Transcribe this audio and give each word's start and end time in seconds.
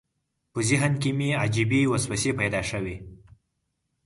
په 0.51 0.59
ذهن 0.69 0.93
کې 1.01 1.11
مې 1.17 1.29
عجیبې 1.43 1.81
وسوسې 1.91 2.31
پیدا 2.39 2.61
شوې. 2.69 2.95